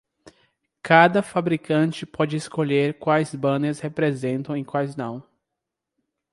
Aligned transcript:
Cada 0.81 1.21
fabricante 1.21 2.07
pode 2.07 2.35
escolher 2.35 2.97
quais 2.97 3.35
banners 3.35 3.79
representam 3.81 4.57
e 4.57 4.65
quais 4.65 4.95
não. 4.95 5.23